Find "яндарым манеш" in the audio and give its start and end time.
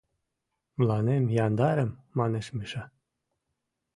1.45-2.47